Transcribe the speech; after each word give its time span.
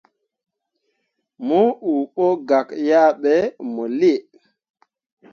Mo 1.45 1.59
uu 1.91 2.03
ɓo 2.13 2.25
gak 2.47 2.67
yah 2.87 3.09
ɓe 3.21 3.33
mo 3.73 3.83
lii. 3.99 4.19